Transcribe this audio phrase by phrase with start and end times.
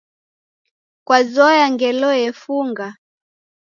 [1.05, 2.87] Kwazoya ngelo yefunga?